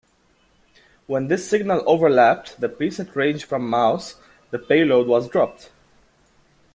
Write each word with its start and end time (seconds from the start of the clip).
When 1.05 1.27
this 1.27 1.47
signal 1.47 1.83
overlapped 1.85 2.59
the 2.59 2.67
pre-set 2.69 3.15
range 3.15 3.45
from 3.45 3.69
"mouse", 3.69 4.15
the 4.49 4.57
payload 4.57 5.05
was 5.07 5.29
dropped. 5.29 5.69